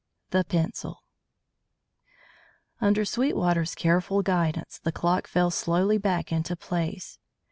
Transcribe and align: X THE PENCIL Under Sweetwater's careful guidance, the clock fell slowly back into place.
X 0.01 0.31
THE 0.31 0.43
PENCIL 0.45 1.03
Under 2.81 3.05
Sweetwater's 3.05 3.75
careful 3.75 4.23
guidance, 4.23 4.79
the 4.79 4.91
clock 4.91 5.27
fell 5.27 5.51
slowly 5.51 5.99
back 5.99 6.31
into 6.31 6.55
place. 6.55 7.19